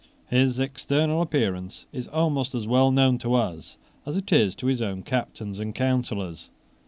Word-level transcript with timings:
His 0.31 0.59
external 0.59 1.21
appearance 1.21 1.85
is 1.93 2.07
almost 2.07 2.55
as 2.55 2.65
well 2.65 2.89
known 2.89 3.19
to 3.19 3.35
us 3.35 3.77
as 4.03 4.19
to 4.23 4.65
his 4.67 4.81
own 4.81 5.03
captains 5.03 5.59
and 5.59 5.75
counsellors. 5.75 6.49